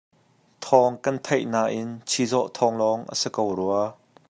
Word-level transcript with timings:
Thawng 0.63 0.95
kan 1.03 1.17
theih 1.25 1.45
nain 1.53 1.89
chizawh 2.09 2.49
thawng 2.55 2.75
lawng 2.81 3.01
a 3.13 3.15
si 3.21 3.29
ko 3.35 3.43
rua. 3.59 3.83